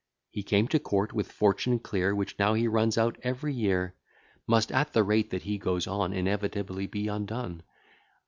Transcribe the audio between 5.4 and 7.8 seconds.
he goes on, Inevitably be undone: O!